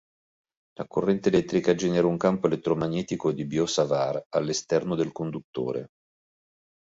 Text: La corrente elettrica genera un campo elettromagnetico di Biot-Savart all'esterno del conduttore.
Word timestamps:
La 0.79 0.87
corrente 0.87 1.29
elettrica 1.29 1.75
genera 1.75 2.07
un 2.07 2.17
campo 2.17 2.47
elettromagnetico 2.47 3.31
di 3.31 3.45
Biot-Savart 3.45 4.25
all'esterno 4.31 4.95
del 4.95 5.11
conduttore. 5.11 5.89